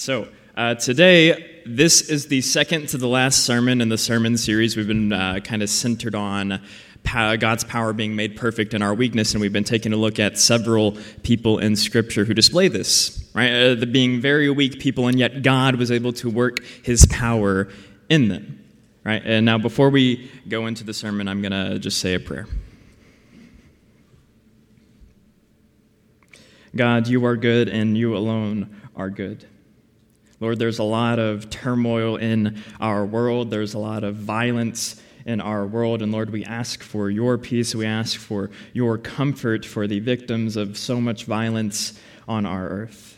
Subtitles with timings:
[0.00, 4.76] So, uh, today, this is the second to the last sermon in the sermon series.
[4.76, 6.62] We've been uh, kind of centered on
[7.04, 10.38] God's power being made perfect in our weakness, and we've been taking a look at
[10.38, 13.50] several people in Scripture who display this, right?
[13.50, 17.66] Uh, the being very weak people, and yet God was able to work His power
[18.08, 18.64] in them,
[19.02, 19.22] right?
[19.24, 22.46] And now, before we go into the sermon, I'm going to just say a prayer.
[26.76, 29.44] God, you are good, and you alone are good.
[30.40, 35.42] Lord, there's a lot of turmoil in our world, there's a lot of violence in
[35.42, 36.00] our world.
[36.00, 37.74] And Lord, we ask for your peace.
[37.74, 43.16] We ask for your comfort for the victims of so much violence on our earth.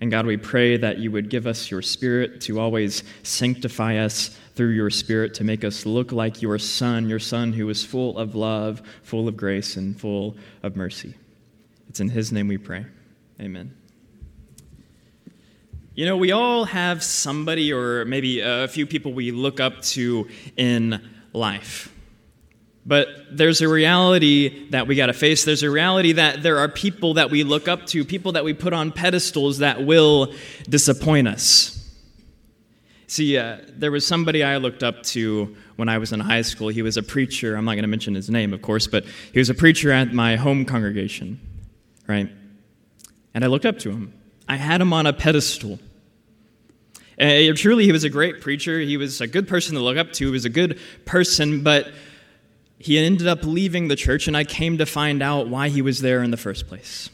[0.00, 4.36] And God, we pray that you would give us your spirit to always sanctify us
[4.54, 8.16] through your spirit to make us look like your Son, your Son who is full
[8.16, 11.14] of love, full of grace, and full of mercy.
[11.88, 12.86] It's in his name we pray.
[13.40, 13.77] Amen.
[15.98, 20.28] You know, we all have somebody or maybe a few people we look up to
[20.56, 21.92] in life.
[22.86, 25.44] But there's a reality that we got to face.
[25.44, 28.54] There's a reality that there are people that we look up to, people that we
[28.54, 30.32] put on pedestals that will
[30.68, 31.92] disappoint us.
[33.08, 36.68] See, uh, there was somebody I looked up to when I was in high school.
[36.68, 37.56] He was a preacher.
[37.56, 40.12] I'm not going to mention his name, of course, but he was a preacher at
[40.12, 41.40] my home congregation,
[42.06, 42.30] right?
[43.34, 44.14] And I looked up to him.
[44.48, 45.80] I had him on a pedestal.
[47.20, 48.78] Uh, truly, he was a great preacher.
[48.78, 50.26] He was a good person to look up to.
[50.26, 51.88] He was a good person, but
[52.78, 56.00] he ended up leaving the church, and I came to find out why he was
[56.00, 57.10] there in the first place.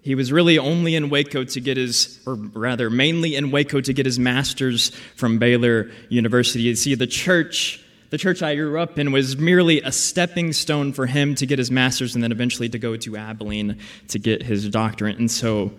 [0.00, 3.92] He was really only in Waco to get his, or rather, mainly in Waco to
[3.92, 6.62] get his master's from Baylor University.
[6.62, 10.92] You see, the church, the church I grew up in, was merely a stepping stone
[10.92, 13.78] for him to get his master's and then eventually to go to Abilene
[14.08, 15.18] to get his doctorate.
[15.18, 15.72] And so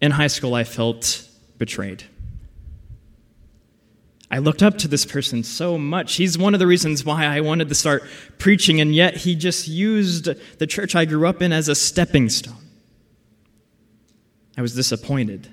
[0.00, 1.28] in high school, I felt
[1.58, 2.04] betrayed.
[4.32, 6.14] I looked up to this person so much.
[6.14, 8.02] He's one of the reasons why I wanted to start
[8.38, 12.30] preaching, and yet he just used the church I grew up in as a stepping
[12.30, 12.56] stone.
[14.56, 15.48] I was disappointed.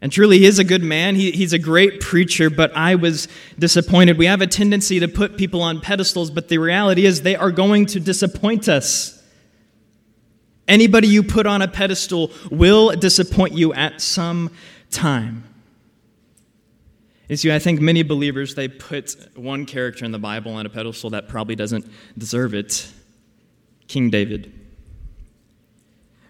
[0.00, 1.16] And truly, he is a good man.
[1.16, 3.26] He, he's a great preacher, but I was
[3.58, 4.16] disappointed.
[4.16, 7.50] We have a tendency to put people on pedestals, but the reality is they are
[7.50, 9.20] going to disappoint us.
[10.68, 14.52] Anybody you put on a pedestal will disappoint you at some
[14.92, 15.42] time.
[17.28, 20.70] You see, I think many believers, they put one character in the Bible on a
[20.70, 22.90] pedestal that probably doesn't deserve it
[23.86, 24.52] King David.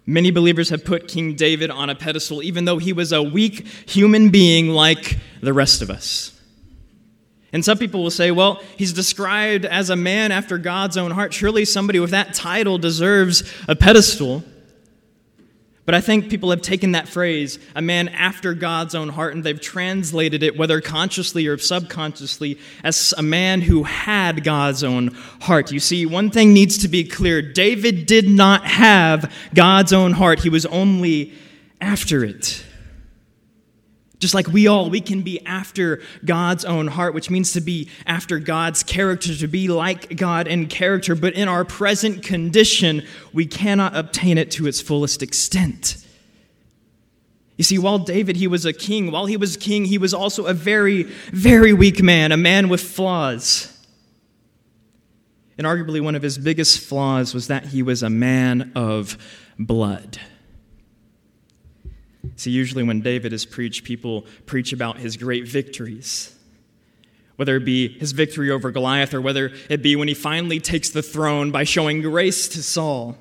[0.07, 3.67] Many believers have put King David on a pedestal, even though he was a weak
[3.87, 6.41] human being like the rest of us.
[7.53, 11.33] And some people will say, well, he's described as a man after God's own heart.
[11.33, 14.45] Surely somebody with that title deserves a pedestal.
[15.89, 19.43] But I think people have taken that phrase, a man after God's own heart, and
[19.43, 25.73] they've translated it, whether consciously or subconsciously, as a man who had God's own heart.
[25.73, 30.41] You see, one thing needs to be clear David did not have God's own heart,
[30.41, 31.33] he was only
[31.81, 32.67] after it.
[34.19, 37.89] Just like we all, we can be after God's own heart, which means to be
[38.05, 41.15] after God's character, to be like God in character.
[41.15, 46.05] But in our present condition, we cannot obtain it to its fullest extent.
[47.57, 50.47] You see, while David, he was a king, while he was king, he was also
[50.47, 53.73] a very, very weak man, a man with flaws.
[55.59, 59.19] And arguably, one of his biggest flaws was that he was a man of
[59.59, 60.21] blood.
[62.39, 66.33] See, usually when David is preached, people preach about his great victories.
[67.35, 70.91] Whether it be his victory over Goliath or whether it be when he finally takes
[70.91, 73.19] the throne by showing grace to Saul.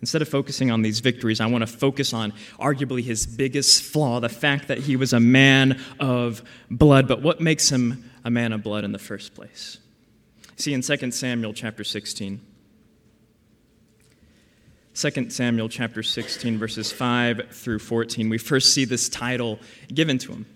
[0.00, 4.18] Instead of focusing on these victories, I want to focus on arguably his biggest flaw
[4.20, 7.06] the fact that he was a man of blood.
[7.06, 9.76] But what makes him a man of blood in the first place?
[10.56, 12.40] See, in 2 Samuel chapter 16,
[14.98, 19.60] 2 Samuel chapter 16, verses 5 through 14, we first see this title
[19.94, 20.46] given to him.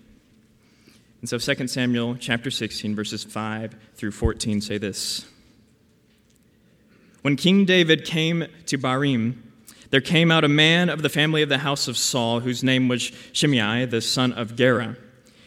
[1.20, 5.26] And so 2 Samuel chapter 16, verses 5 through 14 say this
[7.20, 9.36] When King David came to Bahurim,
[9.90, 12.88] there came out a man of the family of the house of Saul, whose name
[12.88, 14.96] was Shimei, the son of Gera.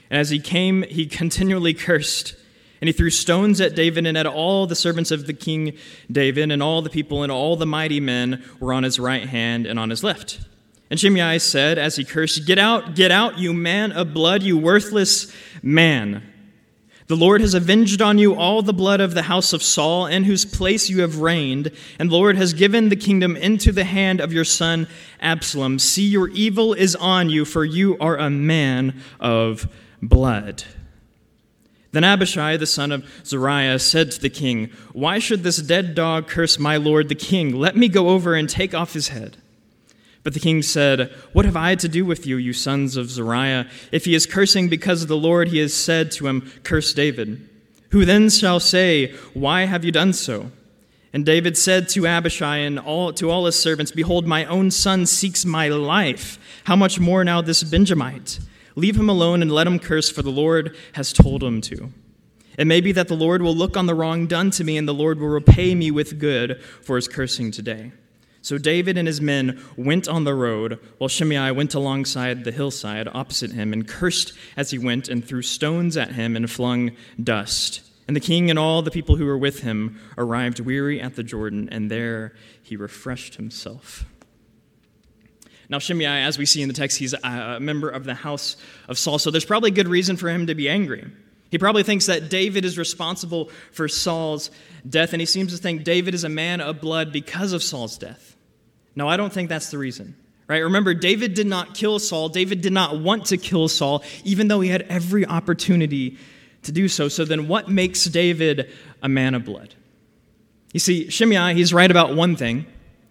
[0.09, 2.37] And as he came, he continually cursed
[2.85, 5.75] and he threw stones at David and at all the servants of the king
[6.11, 9.65] David, and all the people and all the mighty men were on his right hand
[9.65, 10.39] and on his left.
[10.91, 14.55] And Shimei said, as he cursed, Get out, get out, you man of blood, you
[14.55, 15.33] worthless
[15.63, 16.21] man.
[17.07, 20.23] The Lord has avenged on you all the blood of the house of Saul, in
[20.23, 24.21] whose place you have reigned, and the Lord has given the kingdom into the hand
[24.21, 24.87] of your son
[25.19, 25.79] Absalom.
[25.79, 29.67] See, your evil is on you, for you are a man of
[30.03, 30.63] blood.
[31.95, 36.27] Then Abishai, the son of Zeruiah, said to the king, Why should this dead dog
[36.27, 37.55] curse my lord the king?
[37.55, 39.37] Let me go over and take off his head.
[40.21, 43.69] But the king said, What have I to do with you, you sons of Zeruiah?
[43.93, 47.47] If he is cursing because of the Lord, he has said to him, Curse David.
[47.91, 50.51] Who then shall say, Why have you done so?
[51.13, 55.05] And David said to Abishai and all, to all his servants, Behold, my own son
[55.05, 56.39] seeks my life.
[56.65, 58.39] How much more now this Benjamite?
[58.75, 61.91] Leave him alone and let him curse, for the Lord has told him to.
[62.57, 64.87] It may be that the Lord will look on the wrong done to me, and
[64.87, 67.91] the Lord will repay me with good for his cursing today.
[68.41, 73.07] So David and his men went on the road, while Shimei went alongside the hillside
[73.07, 76.91] opposite him and cursed as he went and threw stones at him and flung
[77.21, 77.81] dust.
[78.07, 81.23] And the king and all the people who were with him arrived weary at the
[81.23, 84.05] Jordan, and there he refreshed himself.
[85.69, 88.57] Now, Shimei, as we see in the text, he's a member of the house
[88.87, 91.05] of Saul, so there's probably good reason for him to be angry.
[91.51, 94.51] He probably thinks that David is responsible for Saul's
[94.87, 97.97] death, and he seems to think David is a man of blood because of Saul's
[97.97, 98.35] death.
[98.95, 100.15] No, I don't think that's the reason.
[100.47, 100.59] Right?
[100.59, 102.29] Remember, David did not kill Saul.
[102.29, 106.17] David did not want to kill Saul, even though he had every opportunity
[106.63, 107.07] to do so.
[107.07, 108.71] So then, what makes David
[109.01, 109.73] a man of blood?
[110.71, 112.67] You see, Shimei, he's right about one thing.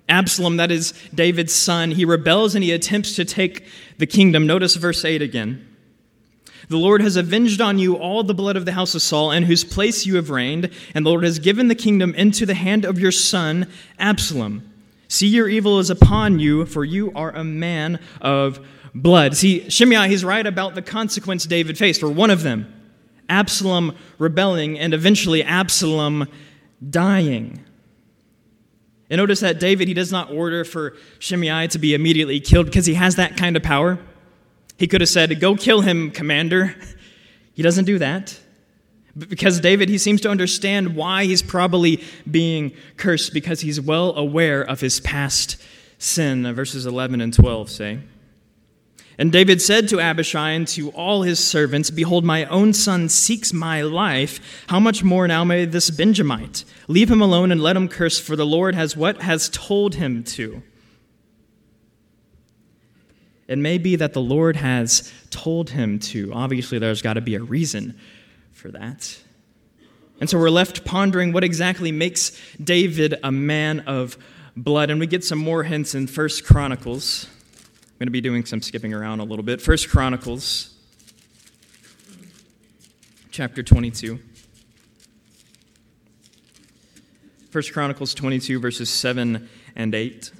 [0.09, 3.67] Absalom, that is David's son, he rebels and he attempts to take
[3.99, 4.47] the kingdom.
[4.47, 5.69] Notice verse 8 again.
[6.69, 9.43] The Lord has avenged on you all the blood of the house of Saul, in
[9.43, 12.85] whose place you have reigned, and the Lord has given the kingdom into the hand
[12.85, 14.71] of your son, Absalom.
[15.09, 19.37] See, your evil is upon you, for you are a man of blood.
[19.37, 22.71] See, Shimei, he's right about the consequence David faced for one of them
[23.29, 26.29] Absalom rebelling, and eventually Absalom
[26.91, 27.64] dying.
[29.11, 32.87] And notice that David, he does not order for Shimei to be immediately killed because
[32.87, 33.99] he has that kind of power.
[34.79, 36.75] He could have said, Go kill him, commander.
[37.53, 38.41] He doesn't do that.
[39.17, 44.63] Because David, he seems to understand why he's probably being cursed because he's well aware
[44.63, 45.57] of his past
[45.99, 46.53] sin.
[46.53, 48.01] Verses 11 and 12 say.
[49.17, 53.53] And David said to Abishai and to all his servants, Behold, my own son seeks
[53.53, 54.65] my life.
[54.69, 56.65] How much more now may this Benjamite?
[56.89, 60.25] Leave him alone and let him curse, for the Lord has what has told him
[60.25, 60.63] to.
[63.47, 66.33] It may be that the Lord has told him to.
[66.33, 67.99] Obviously, there's got to be a reason
[68.53, 69.19] for that.
[70.21, 72.33] And so we're left pondering what exactly makes
[72.63, 74.17] David a man of
[74.57, 74.91] blood.
[74.91, 77.29] And we get some more hints in First Chronicles.
[77.95, 79.63] I'm going to be doing some skipping around a little bit.
[79.63, 80.75] First Chronicles,
[83.31, 84.19] chapter 22.
[87.51, 90.33] First Chronicles 22, verses 7 and 8.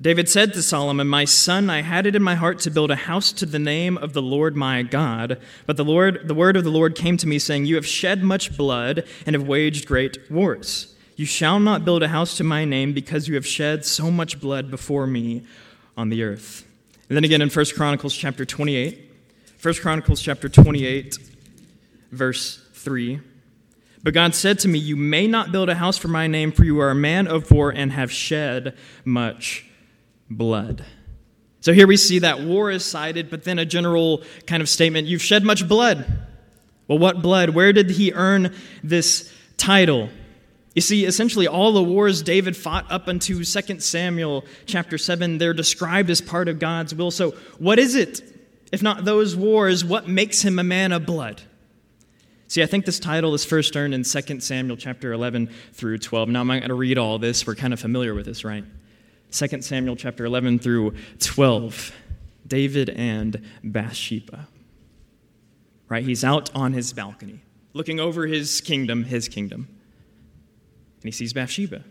[0.00, 2.96] David said to Solomon, My son, I had it in my heart to build a
[2.96, 5.40] house to the name of the Lord my God.
[5.66, 8.22] But the, Lord, the word of the Lord came to me, saying, You have shed
[8.22, 10.94] much blood and have waged great wars.
[11.18, 14.40] You shall not build a house to my name because you have shed so much
[14.40, 15.42] blood before me
[15.96, 16.64] on the earth.
[17.08, 19.10] And then again in 1 Chronicles chapter 28.
[19.60, 21.18] 1 Chronicles chapter 28,
[22.12, 23.18] verse 3.
[24.00, 26.62] But God said to me, You may not build a house for my name, for
[26.64, 29.66] you are a man of war and have shed much
[30.30, 30.84] blood.
[31.62, 35.08] So here we see that war is cited, but then a general kind of statement
[35.08, 36.06] you've shed much blood.
[36.86, 37.50] Well, what blood?
[37.50, 40.10] Where did he earn this title?
[40.74, 45.54] You see, essentially all the wars David fought up unto 2 Samuel chapter 7, they're
[45.54, 47.10] described as part of God's will.
[47.10, 48.22] So, what is it?
[48.70, 51.42] If not those wars, what makes him a man of blood?
[52.48, 56.28] See, I think this title is first earned in 2 Samuel chapter 11 through 12.
[56.30, 57.46] Now, I'm not going to read all this.
[57.46, 58.64] We're kind of familiar with this, right?
[59.32, 61.92] 2 Samuel chapter 11 through 12,
[62.46, 64.48] David and Bathsheba.
[65.88, 66.04] Right?
[66.04, 67.40] He's out on his balcony,
[67.74, 69.68] looking over his kingdom, his kingdom.
[71.08, 71.82] He sees Bathsheba.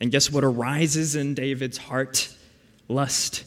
[0.00, 2.32] And guess what arises in David's heart?
[2.86, 3.42] Lust.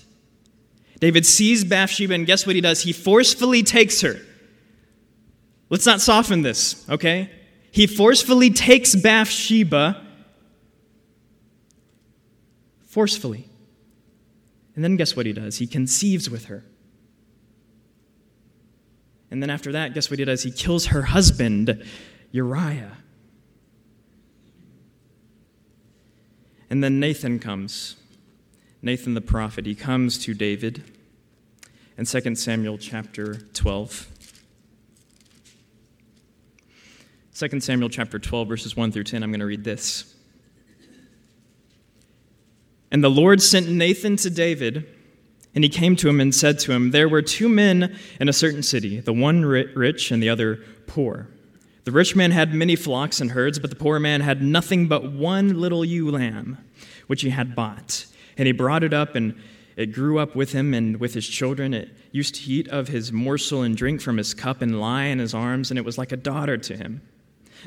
[1.00, 2.82] David sees Bathsheba, and guess what he does?
[2.82, 4.20] He forcefully takes her.
[5.70, 7.32] Let's not soften this, okay?
[7.72, 10.06] He forcefully takes Bathsheba
[12.84, 13.48] forcefully.
[14.76, 15.60] And then guess what he does?
[15.60, 16.66] He conceives with her.
[19.32, 20.44] And then after that, guess what he does?
[20.44, 21.82] He kills her husband,
[22.34, 22.98] Uriah.
[26.70, 27.96] And then Nathan comes.
[28.82, 30.84] Nathan the prophet, he comes to David
[31.98, 34.08] in 2 Samuel chapter 12.
[37.34, 40.16] 2 Samuel chapter 12, verses 1 through 10, I'm going to read this.
[42.92, 44.88] And the Lord sent Nathan to David,
[45.54, 48.34] and he came to him and said to him, There were two men in a
[48.34, 51.28] certain city, the one rich and the other poor.
[51.88, 55.10] The rich man had many flocks and herds, but the poor man had nothing but
[55.14, 56.58] one little ewe lamb,
[57.08, 58.08] which he had bought.
[58.36, 59.40] And he brought it up, and
[59.78, 61.74] it grew up with him and with his children.
[61.74, 65.20] It used to eat of his morsel and drink from his cup and lie in
[65.20, 67.04] his arms, and it was like a daughter to him.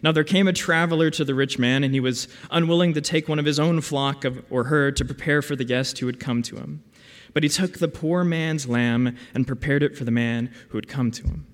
[0.02, 3.26] Now there came a traveler to the rich man, and he was unwilling to take
[3.26, 6.20] one of his own flock of, or herd to prepare for the guest who had
[6.20, 6.84] come to him.
[7.32, 10.88] But he took the poor man's lamb and prepared it for the man who had
[10.88, 11.46] come to him.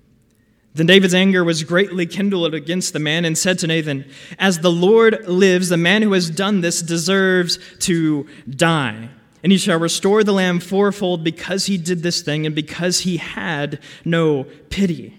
[0.77, 4.05] Then David's anger was greatly kindled against the man and said to Nathan,
[4.37, 9.09] As the Lord lives, the man who has done this deserves to die.
[9.41, 13.17] And he shall restore the lamb fourfold because he did this thing and because he
[13.17, 15.17] had no pity.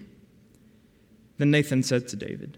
[1.37, 2.57] Then Nathan said to David,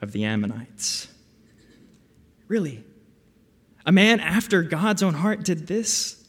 [0.00, 1.08] of the Ammonites.
[2.48, 2.84] Really?
[3.84, 6.24] A man after God's own heart did this?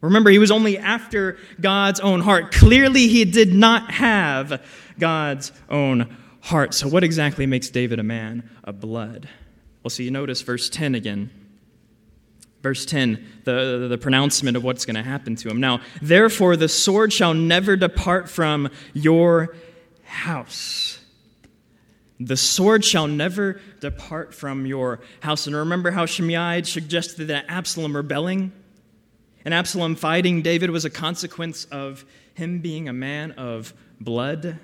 [0.00, 2.52] Remember, he was only after God's own heart.
[2.52, 4.62] Clearly, he did not have
[4.98, 6.74] God's own heart.
[6.74, 9.28] So, what exactly makes David a man of blood?
[9.82, 11.30] Well, so you notice verse 10 again.
[12.62, 15.60] Verse 10, the, the pronouncement of what's going to happen to him.
[15.60, 19.54] Now, therefore, the sword shall never depart from your
[20.02, 20.95] house.
[22.18, 25.46] The sword shall never depart from your house.
[25.46, 28.52] And remember how Shimei suggested that Absalom rebelling
[29.44, 32.04] and Absalom fighting David was a consequence of
[32.34, 34.58] him being a man of blood?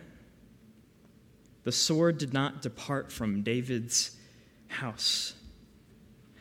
[1.64, 4.16] The sword did not depart from David's
[4.68, 5.34] house.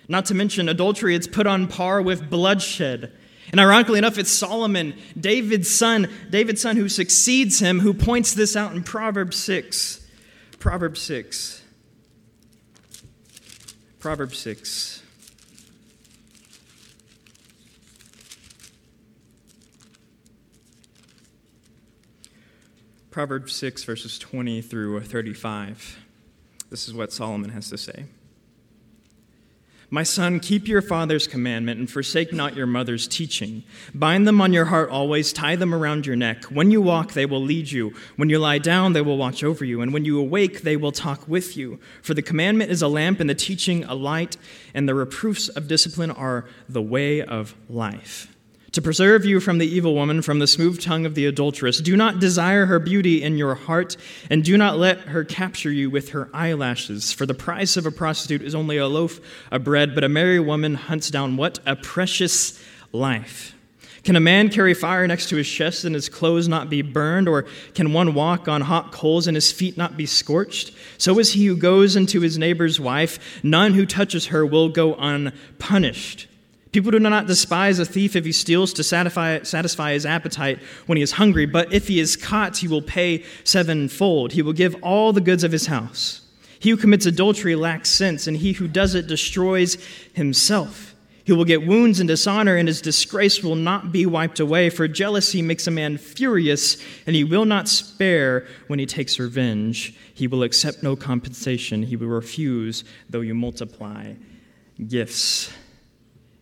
[0.07, 3.13] Not to mention adultery, it's put on par with bloodshed.
[3.51, 8.55] And ironically enough, it's Solomon, David's son, David's son who succeeds him, who points this
[8.55, 10.00] out in Proverbs 6.
[10.61, 11.63] Proverbs 6.
[13.97, 15.01] Proverbs 6.
[23.09, 25.97] Proverbs 6, verses 20 through 35.
[26.69, 28.05] This is what Solomon has to say.
[29.93, 33.63] My son, keep your father's commandment and forsake not your mother's teaching.
[33.93, 36.45] Bind them on your heart always, tie them around your neck.
[36.45, 37.93] When you walk, they will lead you.
[38.15, 39.81] When you lie down, they will watch over you.
[39.81, 41.77] And when you awake, they will talk with you.
[42.01, 44.37] For the commandment is a lamp, and the teaching a light,
[44.73, 48.30] and the reproofs of discipline are the way of life
[48.71, 51.79] to preserve you from the evil woman, from the smooth tongue of the adulteress.
[51.79, 53.97] Do not desire her beauty in your heart,
[54.29, 57.11] and do not let her capture you with her eyelashes.
[57.11, 59.19] For the price of a prostitute is only a loaf
[59.51, 61.59] of bread, but a merry woman hunts down what?
[61.65, 62.61] A precious
[62.93, 63.55] life.
[64.03, 67.27] Can a man carry fire next to his chest and his clothes not be burned?
[67.27, 70.71] Or can one walk on hot coals and his feet not be scorched?
[70.97, 73.43] So is he who goes into his neighbor's wife.
[73.43, 76.27] None who touches her will go unpunished.
[76.71, 80.95] People do not despise a thief if he steals to satisfy, satisfy his appetite when
[80.95, 84.31] he is hungry, but if he is caught, he will pay sevenfold.
[84.31, 86.21] He will give all the goods of his house.
[86.59, 89.75] He who commits adultery lacks sense, and he who does it destroys
[90.13, 90.95] himself.
[91.23, 94.69] He will get wounds and dishonor, and his disgrace will not be wiped away.
[94.69, 99.93] For jealousy makes a man furious, and he will not spare when he takes revenge.
[100.13, 101.83] He will accept no compensation.
[101.83, 104.13] He will refuse, though you multiply
[104.87, 105.51] gifts.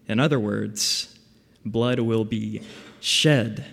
[0.10, 1.18] In other words,
[1.64, 2.62] blood will be
[3.00, 3.64] shed.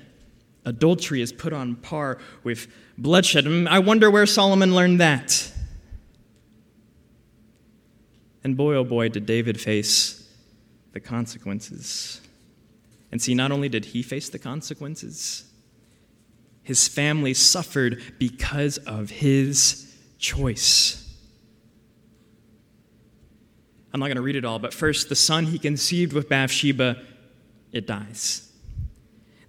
[0.66, 3.46] Adultery is put on par with bloodshed.
[3.68, 5.50] I wonder where Solomon learned that.
[8.44, 10.30] And boy, oh boy, did David face
[10.92, 12.20] the consequences.
[13.10, 15.50] And see, not only did he face the consequences,
[16.62, 21.05] his family suffered because of his choice.
[23.96, 27.00] I'm not going to read it all, but first, the son he conceived with Bathsheba,
[27.72, 28.46] it dies.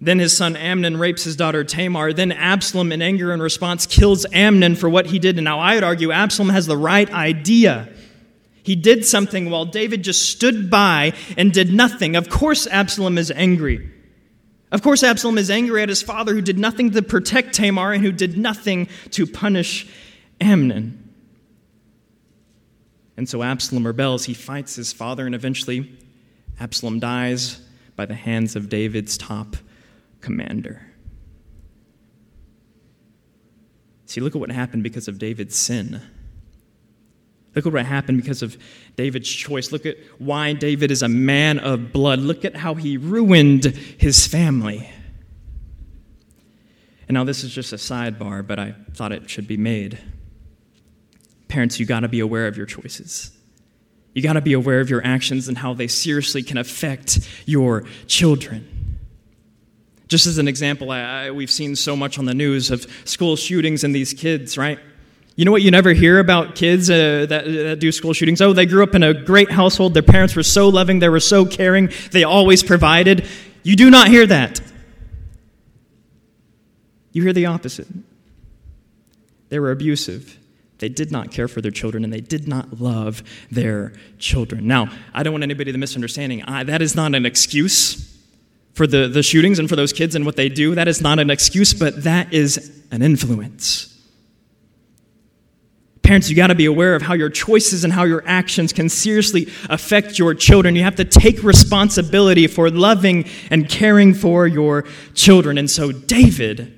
[0.00, 2.14] Then his son Amnon rapes his daughter Tamar.
[2.14, 5.36] Then Absalom, in anger and response, kills Amnon for what he did.
[5.36, 7.92] And now I would argue Absalom has the right idea.
[8.62, 12.16] He did something while David just stood by and did nothing.
[12.16, 13.92] Of course, Absalom is angry.
[14.72, 18.02] Of course, Absalom is angry at his father who did nothing to protect Tamar and
[18.02, 19.86] who did nothing to punish
[20.40, 21.07] Amnon.
[23.18, 24.26] And so Absalom rebels.
[24.26, 25.92] He fights his father, and eventually
[26.60, 27.60] Absalom dies
[27.96, 29.56] by the hands of David's top
[30.20, 30.86] commander.
[34.06, 36.00] See, look at what happened because of David's sin.
[37.56, 38.56] Look at what happened because of
[38.94, 39.72] David's choice.
[39.72, 42.20] Look at why David is a man of blood.
[42.20, 44.88] Look at how he ruined his family.
[47.08, 49.98] And now, this is just a sidebar, but I thought it should be made.
[51.48, 53.30] Parents, you got to be aware of your choices.
[54.14, 57.84] You got to be aware of your actions and how they seriously can affect your
[58.06, 58.98] children.
[60.08, 63.36] Just as an example, I, I, we've seen so much on the news of school
[63.36, 64.78] shootings and these kids, right?
[65.36, 68.40] You know what you never hear about kids uh, that, that do school shootings?
[68.40, 69.94] Oh, they grew up in a great household.
[69.94, 70.98] Their parents were so loving.
[70.98, 71.90] They were so caring.
[72.10, 73.24] They always provided.
[73.62, 74.60] You do not hear that.
[77.12, 77.86] You hear the opposite.
[79.48, 80.37] They were abusive.
[80.78, 84.66] They did not care for their children and they did not love their children.
[84.66, 86.42] Now, I don't want anybody to misunderstanding.
[86.44, 88.16] I, that is not an excuse
[88.74, 90.76] for the, the shootings and for those kids and what they do.
[90.76, 93.94] That is not an excuse, but that is an influence.
[96.02, 98.88] Parents, you got to be aware of how your choices and how your actions can
[98.88, 100.74] seriously affect your children.
[100.74, 105.58] You have to take responsibility for loving and caring for your children.
[105.58, 106.77] And so, David,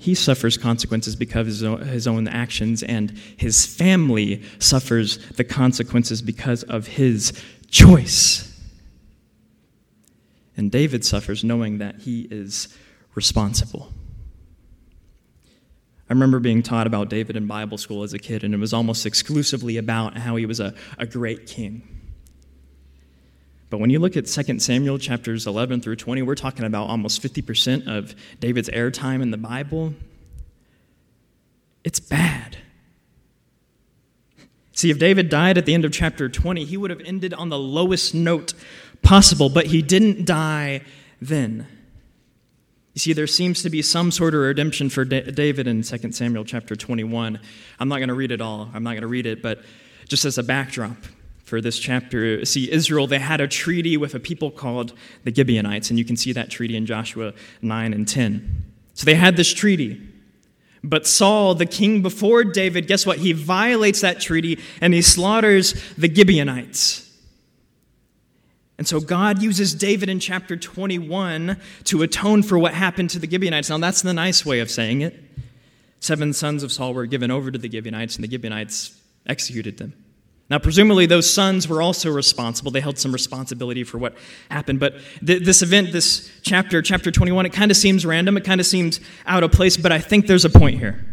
[0.00, 6.62] he suffers consequences because of his own actions, and his family suffers the consequences because
[6.62, 7.34] of his
[7.70, 8.46] choice.
[10.56, 12.74] And David suffers knowing that he is
[13.14, 13.92] responsible.
[16.08, 18.72] I remember being taught about David in Bible school as a kid, and it was
[18.72, 21.99] almost exclusively about how he was a, a great king.
[23.70, 27.22] But when you look at 2 Samuel chapters 11 through 20, we're talking about almost
[27.22, 29.94] 50% of David's airtime in the Bible.
[31.84, 32.58] It's bad.
[34.72, 37.48] See, if David died at the end of chapter 20, he would have ended on
[37.48, 38.54] the lowest note
[39.02, 40.82] possible, but he didn't die
[41.20, 41.66] then.
[42.94, 46.44] You see, there seems to be some sort of redemption for David in 2 Samuel
[46.44, 47.38] chapter 21.
[47.78, 48.68] I'm not going to read it all.
[48.74, 49.60] I'm not going to read it, but
[50.08, 50.96] just as a backdrop
[51.50, 54.92] for this chapter, see, Israel, they had a treaty with a people called
[55.24, 58.64] the Gibeonites, and you can see that treaty in Joshua 9 and 10.
[58.94, 60.00] So they had this treaty.
[60.84, 63.18] But Saul, the king before David, guess what?
[63.18, 67.10] He violates that treaty and he slaughters the Gibeonites.
[68.78, 73.28] And so God uses David in chapter 21 to atone for what happened to the
[73.28, 73.68] Gibeonites.
[73.68, 75.20] Now, that's the nice way of saying it.
[75.98, 79.92] Seven sons of Saul were given over to the Gibeonites, and the Gibeonites executed them.
[80.50, 82.72] Now, presumably, those sons were also responsible.
[82.72, 84.16] They held some responsibility for what
[84.50, 84.80] happened.
[84.80, 88.36] But th- this event, this chapter, chapter 21, it kind of seems random.
[88.36, 91.06] It kind of seems out of place, but I think there's a point here.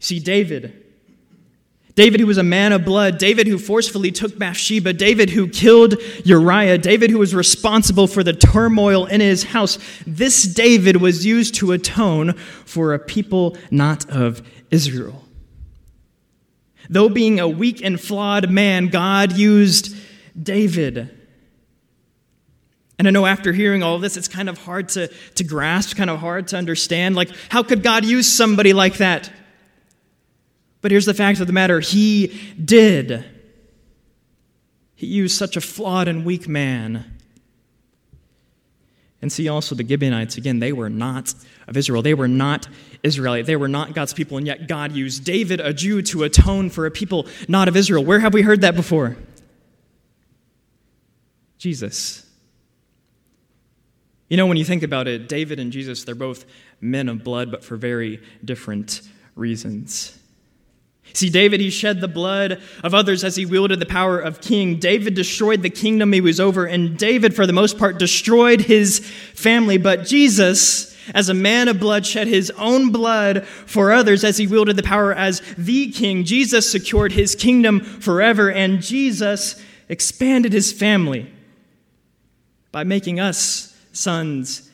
[0.00, 0.82] See, David,
[1.94, 5.96] David, who was a man of blood, David, who forcefully took Bathsheba, David, who killed
[6.24, 9.78] Uriah, David, who was responsible for the turmoil in his house.
[10.06, 12.32] This David was used to atone
[12.64, 15.27] for a people not of Israel.
[16.88, 19.94] Though being a weak and flawed man, God used
[20.40, 21.14] David.
[22.98, 26.10] And I know after hearing all this, it's kind of hard to, to grasp, kind
[26.10, 27.14] of hard to understand.
[27.14, 29.30] Like, how could God use somebody like that?
[30.80, 33.24] But here's the fact of the matter He did.
[34.94, 37.17] He used such a flawed and weak man.
[39.28, 41.34] And see also the Gibeonites, again, they were not
[41.66, 42.00] of Israel.
[42.00, 42.66] They were not
[43.02, 43.44] Israelite.
[43.44, 46.86] They were not God's people, and yet God used David, a Jew, to atone for
[46.86, 48.02] a people not of Israel.
[48.02, 49.18] Where have we heard that before?
[51.58, 52.24] Jesus.
[54.30, 56.46] You know, when you think about it, David and Jesus, they're both
[56.80, 59.02] men of blood, but for very different
[59.36, 60.18] reasons.
[61.12, 64.78] See, David, he shed the blood of others as he wielded the power of king.
[64.78, 69.00] David destroyed the kingdom he was over, and David, for the most part, destroyed his
[69.34, 69.78] family.
[69.78, 74.46] But Jesus, as a man of blood, shed his own blood for others as he
[74.46, 76.24] wielded the power as the king.
[76.24, 81.32] Jesus secured his kingdom forever, and Jesus expanded his family
[82.70, 84.70] by making us sons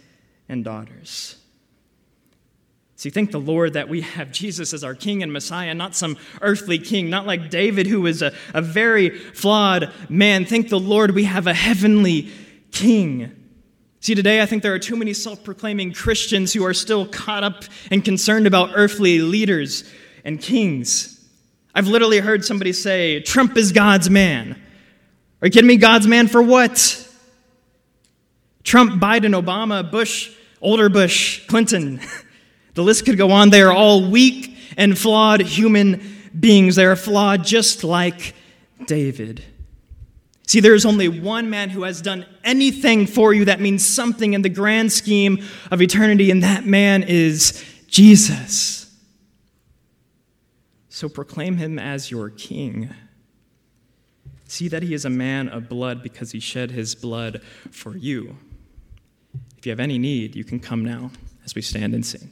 [0.49, 1.37] and daughters.
[2.96, 6.16] See, thank the Lord that we have Jesus as our King and Messiah, not some
[6.40, 10.44] earthly king, not like David, who is a, a very flawed man.
[10.44, 12.30] Thank the Lord we have a heavenly
[12.70, 13.35] King.
[14.00, 17.42] See, today I think there are too many self proclaiming Christians who are still caught
[17.42, 19.90] up and concerned about earthly leaders
[20.24, 21.11] and kings.
[21.74, 24.61] I've literally heard somebody say, Trump is God's man.
[25.42, 25.76] Are you kidding me?
[25.76, 27.00] God's man for what?
[28.62, 32.00] Trump, Biden, Obama, Bush, older Bush, Clinton.
[32.74, 33.50] The list could go on.
[33.50, 36.02] They are all weak and flawed human
[36.38, 36.76] beings.
[36.76, 38.34] They are flawed just like
[38.87, 39.44] David.
[40.46, 44.34] See, there is only one man who has done anything for you that means something
[44.34, 48.94] in the grand scheme of eternity, and that man is Jesus.
[50.90, 52.90] So proclaim him as your king.
[54.46, 58.37] See that he is a man of blood because he shed his blood for you.
[59.56, 61.10] If you have any need, you can come now
[61.44, 62.30] as we stand and sing.